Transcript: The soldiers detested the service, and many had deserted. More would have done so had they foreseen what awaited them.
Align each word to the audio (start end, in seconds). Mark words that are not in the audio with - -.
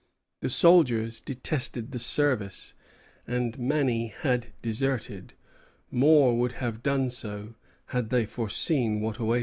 The 0.39 0.49
soldiers 0.49 1.19
detested 1.19 1.91
the 1.91 1.99
service, 1.99 2.73
and 3.27 3.59
many 3.59 4.07
had 4.07 4.47
deserted. 4.63 5.35
More 5.91 6.35
would 6.39 6.53
have 6.53 6.81
done 6.81 7.11
so 7.11 7.53
had 7.85 8.09
they 8.09 8.25
foreseen 8.25 9.01
what 9.01 9.19
awaited 9.19 9.29
them. 9.29 9.39